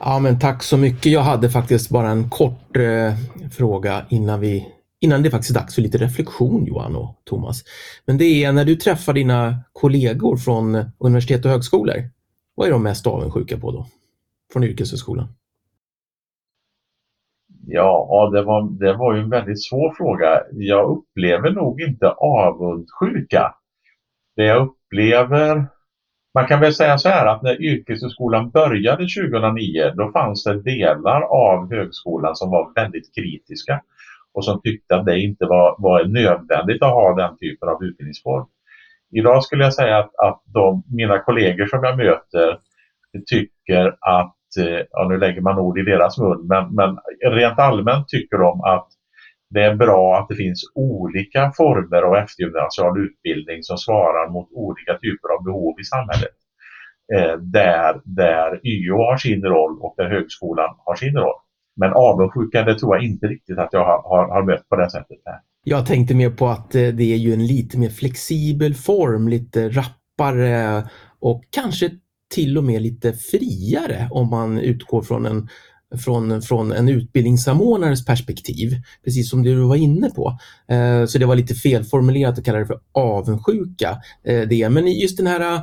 [0.00, 1.12] Ja, men tack så mycket.
[1.12, 3.14] Jag hade faktiskt bara en kort eh,
[3.50, 7.62] fråga innan vi innan det är faktiskt dags för lite reflektion Johan och Thomas.
[8.06, 12.10] Men det är när du träffar dina kollegor från universitet och högskolor.
[12.54, 13.86] Vad är de mest avundsjuka på då?
[14.52, 15.28] Från yrkeshögskolan?
[17.66, 20.42] Ja, det var, det var ju en väldigt svår fråga.
[20.52, 23.54] Jag upplever nog inte avundsjuka.
[24.36, 25.66] Det jag upplever
[26.34, 31.20] man kan väl säga så här att när yrkeshögskolan började 2009 då fanns det delar
[31.22, 33.80] av högskolan som var väldigt kritiska
[34.34, 38.46] och som tyckte att det inte var, var nödvändigt att ha den typen av utbildningsform.
[39.12, 42.58] Idag skulle jag säga att, att de, mina kollegor som jag möter
[43.26, 46.98] tycker att, eh, ja nu lägger man ord i deras mun, men, men
[47.32, 48.88] rent allmänt tycker de att
[49.54, 54.92] det är bra att det finns olika former av eftergymnasial utbildning som svarar mot olika
[54.94, 56.36] typer av behov i samhället.
[57.14, 61.40] Eh, där, där YO har sin roll och där högskolan har sin roll.
[61.76, 64.90] Men avundsjuka, det tror jag inte riktigt att jag har, har, har mött på det
[64.90, 65.18] sättet.
[65.24, 65.38] Här.
[65.64, 69.68] Jag tänkte mer på att eh, det är ju en lite mer flexibel form, lite
[69.68, 70.84] rappare
[71.20, 71.90] och kanske
[72.34, 75.48] till och med lite friare om man utgår från en
[75.98, 80.38] från, från en utbildningssamordnares perspektiv, precis som du var inne på.
[80.68, 83.98] Eh, så det var lite felformulerat att kalla det för avundsjuka.
[84.24, 84.68] Eh, det.
[84.68, 85.62] Men just den här,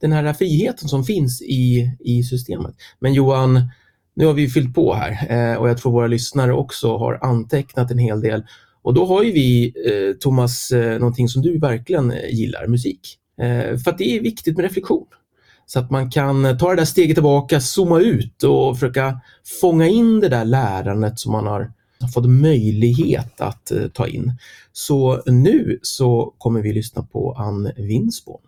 [0.00, 2.74] den här friheten som finns i, i systemet.
[2.98, 3.70] Men Johan,
[4.16, 7.90] nu har vi fyllt på här eh, och jag tror våra lyssnare också har antecknat
[7.90, 8.42] en hel del.
[8.82, 13.00] Och då har ju vi, eh, Thomas, eh, någonting som du verkligen eh, gillar, musik.
[13.42, 15.06] Eh, för att det är viktigt med reflektion.
[15.72, 19.20] Så att man kan eh, ta det där steget tillbaka, zooma ut och försöka
[19.60, 21.72] fånga in det där lärandet som man har
[22.14, 24.32] fått möjlighet att eh, ta in.
[24.72, 28.42] Så nu så kommer vi lyssna på Ann Winsborn.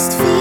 [0.00, 0.39] just feel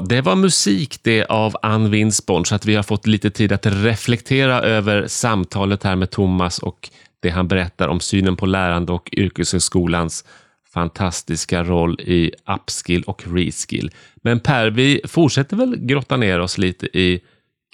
[0.00, 3.52] Så, det var musik det av Ann Winsborn, så att vi har fått lite tid
[3.52, 8.92] att reflektera över samtalet här med Thomas och det han berättar om synen på lärande
[8.92, 10.24] och yrkeshögskolans
[10.74, 13.90] fantastiska roll i upskill och reskill.
[14.22, 17.20] Men Per, vi fortsätter väl grotta ner oss lite i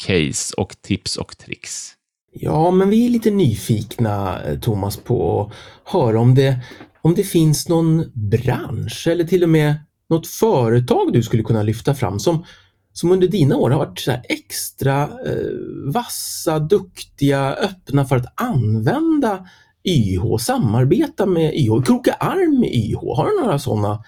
[0.06, 1.92] case och tips och tricks.
[2.32, 5.52] Ja, men vi är lite nyfikna, eh, Thomas, på att
[5.92, 6.58] höra om det,
[7.02, 9.74] om det finns någon bransch eller till och med
[10.10, 12.44] något företag du skulle kunna lyfta fram som,
[12.92, 19.46] som under dina år har varit så extra eh, vassa, duktiga, öppna för att använda
[19.84, 22.98] YH, samarbeta med YH, kroka arm med YH.
[23.16, 24.04] Har du några sådana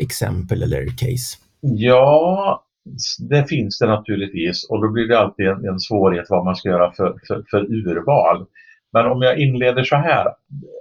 [0.00, 1.38] exempel eller case?
[1.60, 2.64] Ja,
[3.30, 6.68] det finns det naturligtvis och då blir det alltid en, en svårighet vad man ska
[6.68, 8.46] göra för, för, för urval.
[8.92, 10.26] Men om jag inleder så här,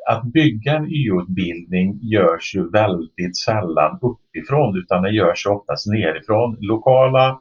[0.10, 6.58] att bygga en YO-utbildning görs ju väldigt sällan uppifrån utan det görs oftast nerifrån.
[6.60, 7.40] Lokala,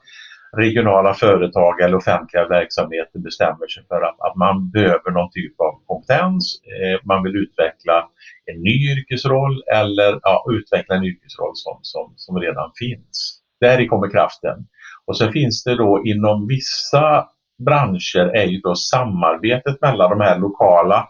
[0.57, 5.72] regionala företag eller offentliga verksamheter bestämmer sig för att, att man behöver någon typ av
[5.87, 6.61] kompetens.
[6.64, 8.09] Eh, man vill utveckla
[8.44, 13.40] en ny yrkesroll eller ja, utveckla en yrkesroll som, som, som redan finns.
[13.61, 14.59] Där kommer kraften.
[15.07, 17.28] Och så finns det då inom vissa
[17.66, 21.09] branscher är ju då samarbetet mellan de här lokala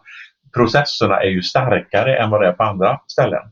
[0.56, 3.42] processerna är ju starkare än vad det är på andra ställen.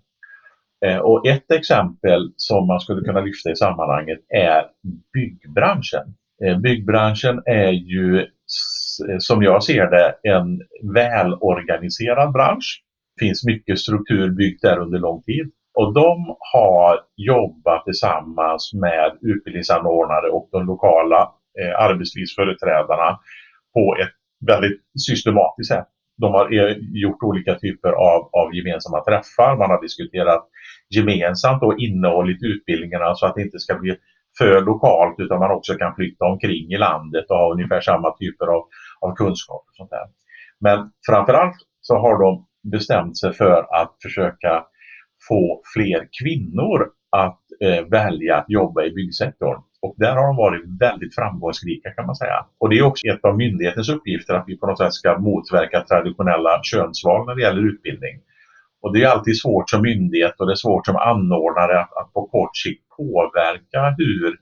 [0.87, 4.65] Eh, och ett exempel som man skulle kunna lyfta i sammanhanget är
[5.13, 6.15] byggbranschen.
[6.45, 10.61] Eh, byggbranschen är ju eh, som jag ser det en
[10.95, 12.83] välorganiserad bransch.
[13.17, 15.51] Det finns mycket struktur byggt där under lång tid.
[15.75, 23.19] Och de har jobbat tillsammans med utbildningsanordnare och de lokala eh, arbetslivsföreträdarna
[23.75, 24.15] på ett
[24.47, 25.87] väldigt systematiskt sätt.
[26.19, 29.57] De har e- gjort olika typer av, av gemensamma träffar.
[29.57, 30.49] Man har diskuterat
[30.95, 33.97] gemensamt och innehållit utbildningarna så att det inte ska bli
[34.39, 38.47] för lokalt utan man också kan flytta omkring i landet och ha ungefär samma typer
[38.47, 38.63] av,
[39.01, 39.65] av kunskap.
[39.69, 40.07] Och sånt där.
[40.61, 44.65] Men framförallt så har de bestämt sig för att försöka
[45.29, 49.63] få fler kvinnor att eh, välja att jobba i byggsektorn.
[49.87, 52.47] Och där har de varit väldigt framgångsrika kan man säga.
[52.61, 55.81] Och det är också ett av myndighetens uppgifter att vi på något sätt ska motverka
[55.81, 58.17] traditionella könsval när det gäller utbildning.
[58.83, 62.13] Och det är alltid svårt som myndighet och det är svårt som anordnare att, att
[62.13, 64.37] på kort sikt påverka hur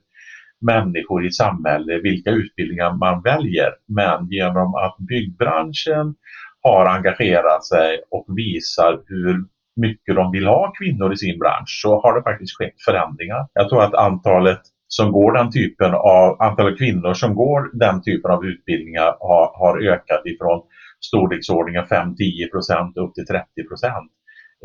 [0.61, 3.71] människor i samhället, vilka utbildningar man väljer.
[3.87, 6.15] Men genom att byggbranschen
[6.61, 12.01] har engagerat sig och visar hur mycket de vill ha kvinnor i sin bransch så
[12.01, 13.47] har det faktiskt skett förändringar.
[13.53, 18.31] Jag tror att antalet som går den typen av, antalet kvinnor som går den typen
[18.31, 20.63] av utbildningar har, har ökat ifrån
[21.05, 24.11] storleksordningen 5-10 procent upp till 30 procent.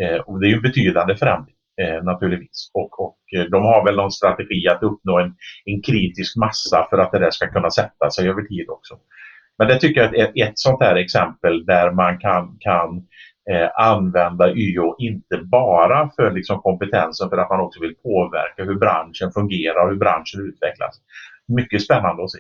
[0.03, 1.55] Eh, och det är ju en betydande förändring.
[1.81, 2.71] eh, naturligtvis.
[2.75, 6.99] Och, och eh, de har väl någon strategi att uppnå en, en kritisk massa för
[6.99, 8.95] att det där ska kunna sätta sig över tid också.
[9.59, 13.03] Men det tycker jag är ett, ett sånt här exempel där man kan, kan eh,
[13.75, 19.33] använda YO inte bara för liksom kompetensen för att man också vill påverka hur branschen
[19.33, 21.01] fungerar och hur branschen utvecklas.
[21.49, 22.39] Mycket spännande att se.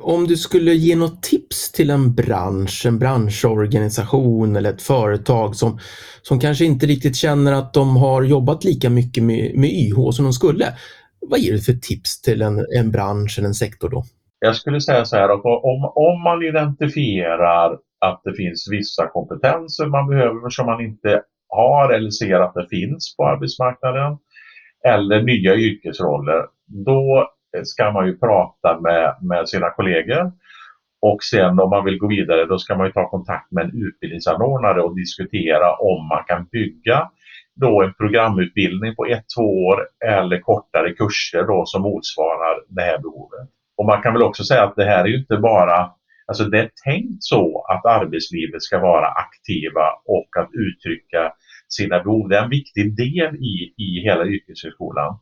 [0.00, 5.78] Om du skulle ge något tips till en bransch, en branschorganisation eller ett företag som,
[6.22, 10.24] som kanske inte riktigt känner att de har jobbat lika mycket med, med YH som
[10.24, 10.66] de skulle.
[11.20, 14.04] Vad ger du för tips till en, en bransch eller en sektor då?
[14.38, 19.86] Jag skulle säga så här att om, om man identifierar att det finns vissa kompetenser
[19.86, 24.18] man behöver som man inte har eller ser att det finns på arbetsmarknaden
[24.88, 27.30] eller nya yrkesroller, då
[27.64, 30.32] ska man ju prata med, med sina kollegor.
[31.02, 33.86] Och sen om man vill gå vidare då ska man ju ta kontakt med en
[33.86, 37.10] utbildningsanordnare och diskutera om man kan bygga
[37.54, 42.98] då en programutbildning på ett, två år eller kortare kurser då som motsvarar det här
[42.98, 43.48] behovet.
[43.76, 45.90] Och man kan väl också säga att det här är ju inte bara,
[46.30, 51.32] alltså det är tänkt så att arbetslivet ska vara aktiva och att uttrycka
[51.68, 52.28] sina behov.
[52.28, 55.18] Det är en viktig del i, i hela yrkeshögskolan.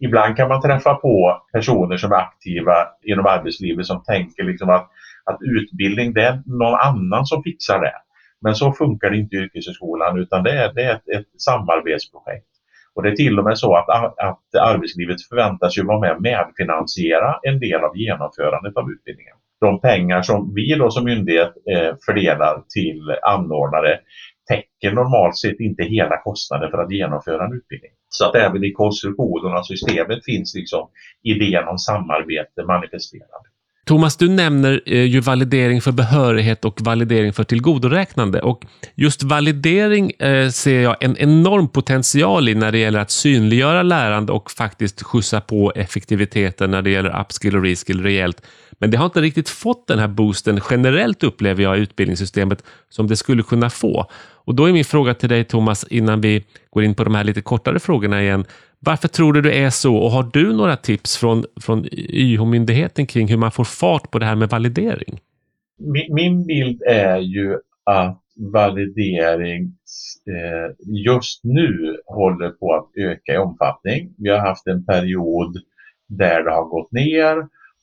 [0.00, 4.90] Ibland kan man träffa på personer som är aktiva inom arbetslivet som tänker liksom att,
[5.24, 7.94] att utbildning det är någon annan som fixar det.
[8.40, 12.46] Men så funkar det inte i yrkeshögskolan utan det är, det är ett, ett samarbetsprojekt.
[12.94, 16.22] Och det är till och med så att, att arbetslivet förväntas ju vara med och
[16.22, 19.36] medfinansiera en del av genomförandet av utbildningen.
[19.60, 24.00] De pengar som vi då som myndighet eh, fördelar till anordnare
[24.48, 27.90] täcker normalt sett inte hela kostnaden för att genomföra en utbildning.
[28.08, 30.88] Så att även i konstruktionen av systemet finns liksom
[31.22, 33.42] idén om samarbete manifesterad.
[33.88, 38.40] Thomas, du nämner eh, ju validering för behörighet och validering för tillgodoräknande.
[38.40, 43.82] Och just validering eh, ser jag en enorm potential i när det gäller att synliggöra
[43.82, 48.42] lärande och faktiskt skjutsa på effektiviteten när det gäller upskill och reskill rejält.
[48.78, 53.06] Men det har inte riktigt fått den här boosten generellt upplever jag i utbildningssystemet som
[53.06, 54.06] det skulle kunna få.
[54.46, 56.44] Och då är min fråga till dig Thomas, innan vi
[56.76, 58.44] går in på de här lite kortare frågorna igen.
[58.78, 63.28] Varför tror du det är så och har du några tips från, från YH-myndigheten kring
[63.28, 65.20] hur man får fart på det här med validering?
[65.78, 69.62] Min, min bild är ju att validering
[70.30, 74.14] eh, just nu håller på att öka i omfattning.
[74.18, 75.56] Vi har haft en period
[76.08, 77.36] där det har gått ner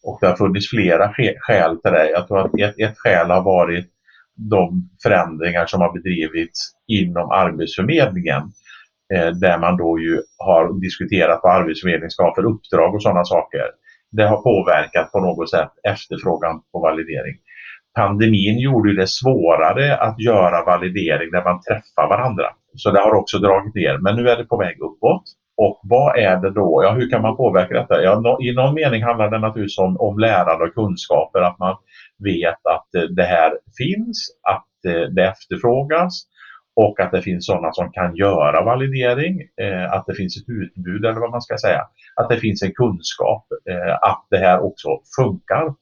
[0.03, 2.09] och det har funnits flera skäl till det.
[2.09, 3.89] Jag tror att ett, ett skäl har varit
[4.35, 8.43] de förändringar som har bedrivits inom Arbetsförmedlingen
[9.13, 13.25] Eh, där man då ju har diskuterat vad Arbetsförmedlingen ska ha för uppdrag och sådana
[13.25, 13.65] saker.
[14.11, 17.35] Det har påverkat på något sätt efterfrågan på validering.
[17.97, 22.45] Pandemin gjorde det svårare att göra validering där man träffar varandra.
[22.75, 25.23] Så det har också dragit ner, men nu är det på väg uppåt.
[25.57, 26.81] Och vad är det då?
[26.83, 28.03] Ja, hur kan man påverka detta?
[28.03, 31.75] Ja, I någon mening handlar det naturligtvis om, om lärande och kunskaper, att man
[32.23, 36.13] vet att eh, det här finns, att eh, det efterfrågas
[36.75, 41.05] och att det finns sådana som kan göra validering, eh, att det finns ett utbud
[41.05, 41.81] eller vad man ska säga,
[42.15, 45.73] att det finns en kunskap, eh, att det här också funkar.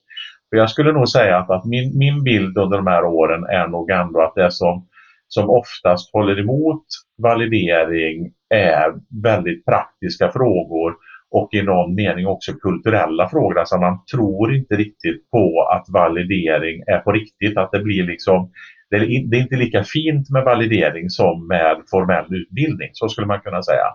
[0.50, 3.68] För jag skulle nog säga att, att min, min bild under de här åren är
[3.68, 4.88] nog ändå att det som,
[5.28, 6.86] som oftast håller emot
[7.18, 10.96] validering är väldigt praktiska frågor
[11.32, 13.60] och i någon mening också kulturella frågor.
[13.60, 18.52] Alltså man tror inte riktigt på att validering är på riktigt, att det blir liksom
[18.90, 23.64] det är, inte lika fint med validering som med formell utbildning, så skulle man kunna
[23.64, 23.86] säga.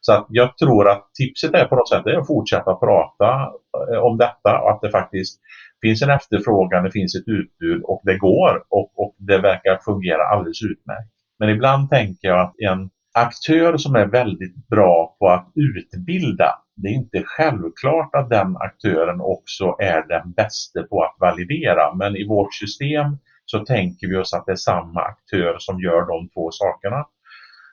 [0.00, 3.50] Så att jag tror att tipset är på något sätt att fortsätta prata
[3.92, 5.40] eh, om detta och att det faktiskt
[5.82, 10.22] finns en efterfrågan, det finns ett utbud och det går och, och det verkar fungera
[10.22, 11.10] alldeles utmärkt.
[11.38, 16.88] Men ibland tänker jag att en aktör som är väldigt bra på att utbilda det
[16.88, 21.94] är inte självklart att den aktören också är den bästa på att validera.
[21.94, 26.06] Men i vårt system så tänker vi oss att det är samma aktör som gör
[26.06, 27.06] de två sakerna.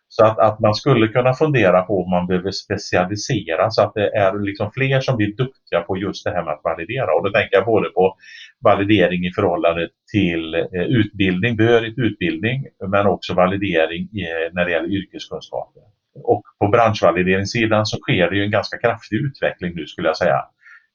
[0.08, 4.18] Så att, att man skulle kunna fundera på om man behöver specialisera så att det
[4.18, 7.16] är liksom fler som blir duktiga på just det här med att validera.
[7.16, 8.16] Och då tänker jag både på
[8.64, 14.92] validering i förhållande till eh, utbildning, behörigt utbildning, men också validering eh, när det gäller
[14.92, 15.84] yrkeskunskaper.
[16.24, 20.40] Och på branschvalideringssidan så sker det ju en ganska kraftig utveckling nu skulle jag säga.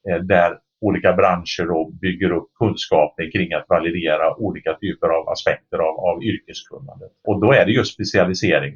[0.08, 0.50] Eh, där
[0.80, 6.16] olika branscher då bygger upp kunskaper kring att validera olika typer av aspekter av, av
[6.22, 7.12] yrkeskunnandet.
[7.28, 8.72] Och då är det just specialisering.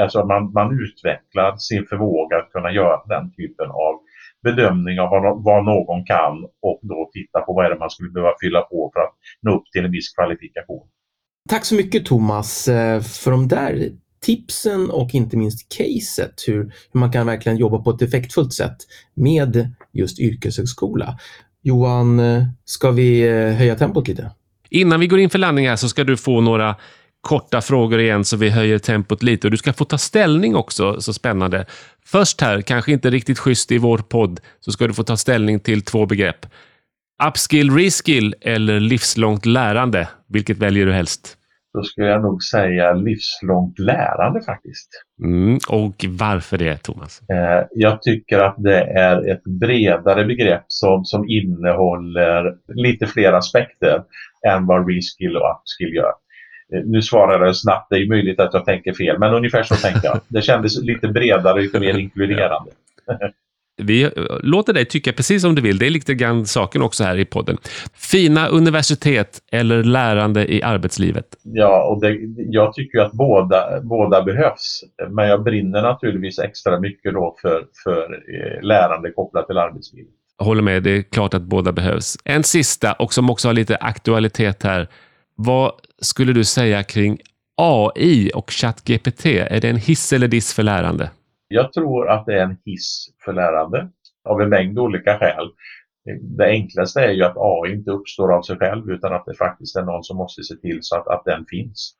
[0.00, 3.94] Alltså man, man utvecklar sin förmåga att kunna göra den typen av
[4.42, 8.10] bedömning av vad, vad någon kan och då titta på vad är det man skulle
[8.10, 10.88] behöva fylla på för att nå upp till en viss kvalifikation.
[11.48, 13.90] Tack så mycket Thomas eh, för de där
[14.26, 18.76] tipsen och inte minst caset, hur, hur man kan verkligen jobba på ett effektfullt sätt
[19.14, 21.18] med just yrkeshögskola.
[21.62, 22.20] Johan,
[22.64, 24.30] ska vi eh, höja tempot lite?
[24.70, 26.76] Innan vi går in för landning här så ska du få några
[27.20, 31.00] korta frågor igen så vi höjer tempot lite och du ska få ta ställning också,
[31.00, 31.66] så spännande.
[32.04, 35.60] Först här, kanske inte riktigt schysst i vår podd, så ska du få ta ställning
[35.60, 36.46] till två begrepp.
[37.28, 40.08] Upskill, reskill eller livslångt lärande?
[40.28, 41.36] Vilket väljer du helst?
[41.76, 44.88] Då skulle jag nog säga livslångt lärande faktiskt.
[45.22, 47.20] Mm, och varför det, Thomas?
[47.30, 54.02] Eh, jag tycker att det är ett bredare begrepp som, som innehåller lite fler aspekter
[54.48, 56.12] än vad reskill och upskill gör.
[56.74, 59.74] Eh, nu svarar jag snabbt, det är möjligt att jag tänker fel, men ungefär så
[59.74, 60.20] tänker jag.
[60.28, 62.70] Det kändes lite bredare, lite mer inkluderande.
[63.82, 64.10] Vi
[64.42, 65.78] låter dig tycka precis som du vill.
[65.78, 67.58] Det är lite grann saken också här i podden.
[67.94, 71.26] Fina universitet eller lärande i arbetslivet?
[71.42, 74.84] Ja, och det, jag tycker att båda, båda behövs.
[75.10, 80.10] Men jag brinner naturligtvis extra mycket då för, för eh, lärande kopplat till arbetslivet.
[80.38, 82.16] Jag håller med, det är klart att båda behövs.
[82.24, 84.88] En sista, och som också har lite aktualitet här.
[85.34, 85.72] Vad
[86.02, 87.18] skulle du säga kring
[87.56, 89.26] AI och ChatGPT?
[89.26, 91.10] Är det en hiss eller diss för lärande?
[91.48, 93.88] Jag tror att det är en hiss för lärande
[94.24, 95.50] av en mängd olika skäl.
[96.20, 99.76] Det enklaste är ju att AI inte uppstår av sig själv utan att det faktiskt
[99.76, 101.96] är någon som måste se till så att, att den finns.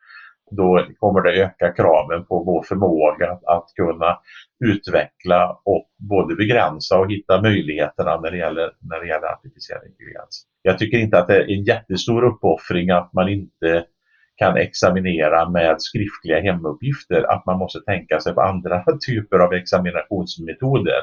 [0.51, 4.17] Då kommer det öka kraven på vår förmåga att, att kunna
[4.65, 10.47] utveckla och både begränsa och hitta möjligheterna när det gäller, när det gäller artificiell intelligens.
[10.63, 13.83] Jag tycker inte att det är en jättestor uppoffring att man inte
[14.37, 21.03] kan examinera med skriftliga hemuppgifter, att man måste tänka sig på andra typer av examinationsmetoder.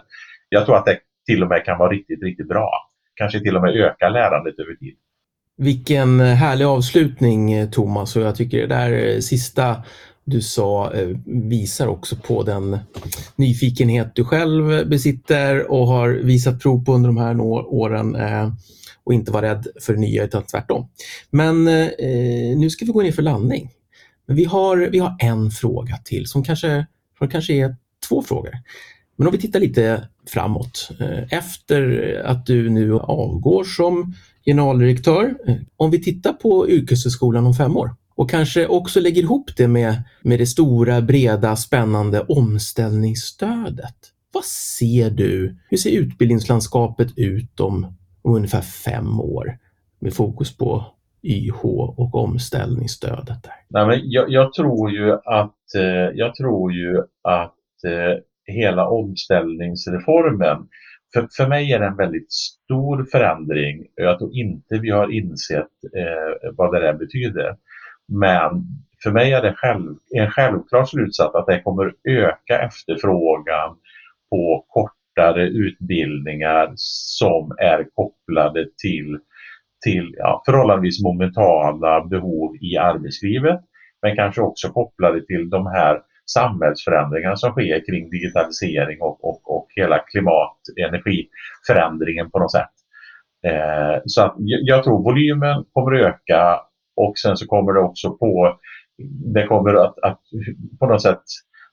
[0.49, 2.69] Jag tror att det till och med kan vara riktigt, riktigt bra.
[3.15, 4.95] Kanske till och med öka lärandet över tid.
[5.57, 9.84] Vilken härlig avslutning eh, Thomas och jag tycker det där eh, sista
[10.25, 12.77] du sa eh, visar också på den
[13.36, 18.15] nyfikenhet du själv besitter och har visat prov på under de här åren
[19.05, 20.89] och inte vara rädd för det nya utan tvärtom.
[21.29, 23.69] Men eh, nu ska vi gå ner för landning.
[24.25, 26.85] Men vi har, vi har en fråga till som kanske,
[27.17, 27.75] som kanske är
[28.09, 28.51] två frågor.
[29.15, 30.89] Men om vi tittar lite framåt.
[30.99, 34.13] Eh, efter att du nu avgår som
[34.45, 39.51] generaldirektör, eh, om vi tittar på yrkeshögskolan om fem år och kanske också lägger ihop
[39.57, 43.95] det med, med det stora, breda, spännande omställningsstödet.
[44.33, 45.57] Vad ser du?
[45.69, 49.57] Hur ser utbildningslandskapet ut om ungefär fem år
[49.99, 50.86] med fokus på
[51.24, 51.65] YH
[51.97, 53.43] och omställningsstödet.
[53.43, 53.53] Där.
[53.69, 60.67] Nej, men jag, jag, tror ju att, eh, jag tror ju att eh, hela omställningsreformen
[61.13, 63.86] för, för mig är det en väldigt stor förändring.
[63.95, 67.55] Jag tror inte vi har insett eh, vad det där betyder.
[68.07, 68.65] Men
[69.03, 73.76] för mig är det själv, en självklar slutsats att det kommer öka efterfrågan
[74.30, 79.20] på kort kortare utbildningar som är kopplade till,
[79.86, 83.59] till ja, förhållandevis momentana behov i arbetslivet.
[84.01, 86.01] Men kanske också kopplade till de här
[86.34, 92.74] samhällsförändringarna som sker kring digitalisering och, och, och hela klimat energiförändringen på något sätt.
[93.47, 96.59] Eh, så att jag tror volymen kommer att öka
[96.95, 98.57] och sen så kommer det också på
[99.34, 100.20] det kommer att, att
[100.80, 101.24] på något sätt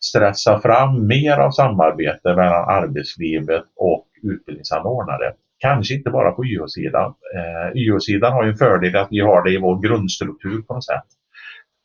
[0.04, 5.32] stressa fram mer av samarbete mellan arbetslivet och utbildningsanordnare.
[5.58, 7.14] Kanske inte bara på YH-sidan.
[7.36, 10.84] Eh, YH-sidan har ju en fördel att vi har det i vår grundstruktur på något
[10.84, 11.04] sätt.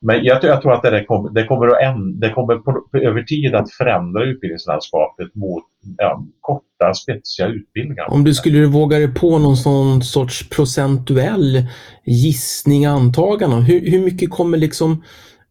[0.01, 2.97] Men jag, jag tror att det, kommer, det kommer, att en, det kommer på, på,
[2.97, 5.63] över tid att förändra utbildningslandskapet mot
[5.97, 8.11] ja, korta, spetsiga utbildningar.
[8.11, 11.65] Om du skulle våga dig på någon sån sorts procentuell
[12.05, 15.03] gissning, antagande, hur, hur mycket kommer liksom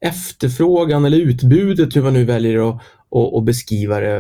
[0.04, 2.82] efterfrågan eller utbudet, hur man nu väljer att
[3.14, 4.18] och, och beskriva det.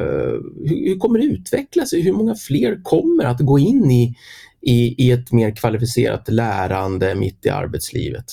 [0.66, 2.02] Hur, hur, kommer det utveckla sig?
[2.02, 4.14] Hur många fler kommer att gå in i,
[4.60, 8.24] i, i ett mer kvalificerat lärande mitt i arbetslivet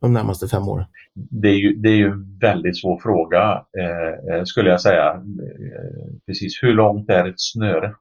[0.00, 0.86] de närmaste fem åren?
[1.14, 5.10] Det är ju, det är ju en väldigt svår fråga, eh, eh skulle jag säga.
[5.12, 7.94] Eh, precis hur långt är ett snöre?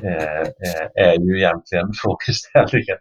[0.00, 0.08] Det
[0.96, 2.96] eh är ju egentligen frågeställningen.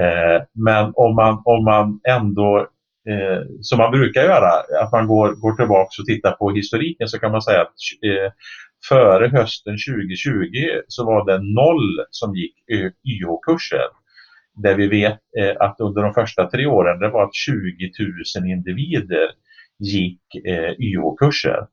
[0.00, 2.68] Eh, men om man, om man ändå
[3.08, 7.18] eh, som man brukar göra, att man går, går tillbaka och tittar på historiken så
[7.18, 7.74] kan man säga att
[8.04, 8.32] eh,
[8.88, 12.54] före hösten 2020 så var det noll som gick
[13.04, 13.88] YH-kurser.
[14.54, 17.90] Där vi vet eh, att under de första tre åren det var att 20
[18.38, 19.30] 000 individer
[19.78, 21.66] gick eh, YH-kurser.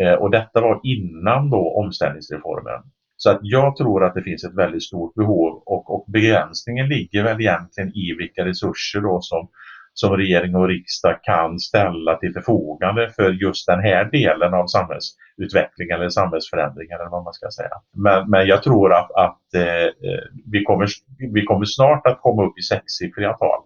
[0.00, 2.82] Eh, och detta var innan då omställningsreformen.
[3.16, 7.24] Så att jag tror att det finns ett väldigt stort behov och, och begränsningen ligger
[7.24, 9.48] väl egentligen i vilka resurser då som
[9.94, 15.96] som regering och riksdag kan ställa till förfogande för just den här delen av samhällsutvecklingen
[15.96, 17.00] eller samhällsförändringen.
[17.00, 17.74] eller vad man ska säga.
[17.96, 20.88] Men, men jag tror att, att eh, eh, vi, kommer,
[21.32, 23.60] vi kommer snart att komma upp i sexsiffriga tal.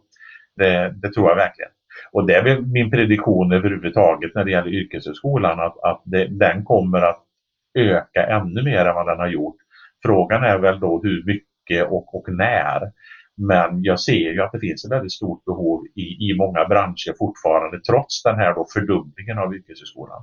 [0.57, 1.71] Det, det, tror jag verkligen.
[2.13, 6.65] Och det är väl min prediktion överhuvudtaget när det gäller yrkeshögskolan att, att det, den
[6.65, 7.23] kommer att
[7.79, 9.57] öka ännu mer än vad den har gjort.
[10.05, 12.81] Frågan är väl då hur mycket och, och när.
[13.37, 17.15] Men jag ser ju att det finns ett väldigt stort behov i, i många branscher
[17.19, 20.23] fortfarande trots den här då fördubblingen av yrkeshögskolan.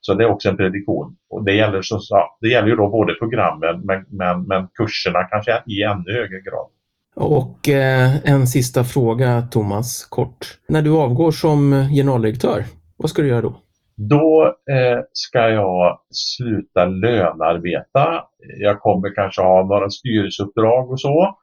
[0.00, 1.16] Så det är också en prediktion.
[1.30, 5.24] Och det gäller, så, ja, det gäller ju då både programmen men, men, men kurserna
[5.24, 6.68] kanske i ännu högre grad.
[7.14, 10.58] Och eh, en sista fråga Thomas, kort.
[10.68, 12.64] När du avgår som generaldirektör,
[12.96, 13.56] vad ska du göra då?
[13.96, 18.24] Då eh, ska jag sluta lönarbeta.
[18.58, 21.36] Jag kommer kanske ha några styrelseuppdrag och så.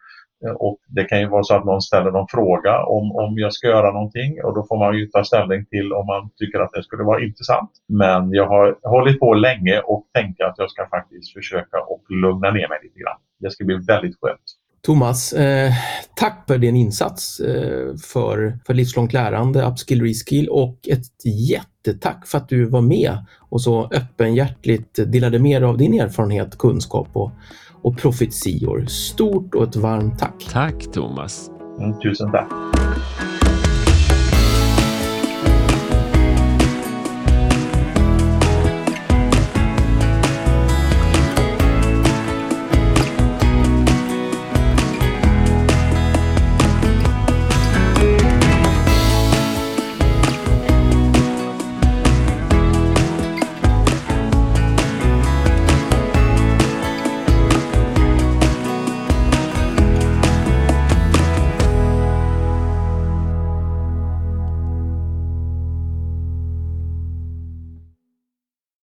[0.45, 3.53] Eh, och det kan ju vara så att någon ställer någon fråga om, om jag
[3.53, 6.71] ska göra någonting och då får man ju ta ställning till om man tycker att
[6.73, 7.71] det skulle vara intressant.
[7.87, 12.51] Men jag har hållit på länge och tänker att jag ska faktiskt försöka och lugna
[12.51, 13.17] ner mig lite grann.
[13.39, 14.41] Det ska bli väldigt skönt.
[14.81, 15.71] Thomas, eh,
[16.15, 22.37] tack för din insats eh, för, för livslångt lärande, upskill, reskill och ett jättetack för
[22.37, 23.17] att du var med
[23.49, 27.31] och så öppenhjärtligt delade med dig av din erfarenhet, kunskap och,
[27.87, 28.85] och profetior.
[28.85, 30.47] Stort och ett varmt tack.
[30.51, 31.51] Tack Thomas.
[31.79, 32.47] Mm, tusen tack.